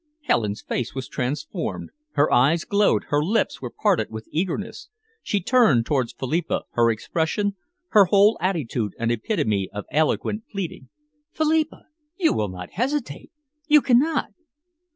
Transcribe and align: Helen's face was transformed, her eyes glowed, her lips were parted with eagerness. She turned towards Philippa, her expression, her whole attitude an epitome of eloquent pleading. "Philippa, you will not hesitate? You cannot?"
Helen's 0.21 0.63
face 0.63 0.95
was 0.95 1.07
transformed, 1.07 1.91
her 2.13 2.33
eyes 2.33 2.65
glowed, 2.65 3.03
her 3.09 3.21
lips 3.23 3.61
were 3.61 3.69
parted 3.69 4.09
with 4.09 4.27
eagerness. 4.31 4.89
She 5.21 5.39
turned 5.41 5.85
towards 5.85 6.11
Philippa, 6.11 6.63
her 6.71 6.89
expression, 6.89 7.55
her 7.89 8.05
whole 8.05 8.35
attitude 8.41 8.93
an 8.97 9.11
epitome 9.11 9.69
of 9.71 9.85
eloquent 9.91 10.45
pleading. 10.51 10.89
"Philippa, 11.33 11.85
you 12.17 12.33
will 12.33 12.49
not 12.49 12.71
hesitate? 12.71 13.31
You 13.67 13.79
cannot?" 13.79 14.29